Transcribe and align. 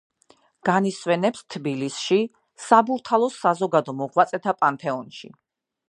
განისვენებს 0.69 1.43
თბილისში, 1.55 2.19
საბურთალოს 2.69 3.37
საზოგადო 3.45 3.97
მოღვაწეთა 4.01 4.57
პანთეონში. 4.65 5.33